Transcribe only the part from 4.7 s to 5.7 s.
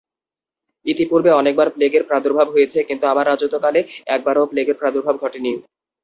প্রাদুর্ভাব ঘটেনি।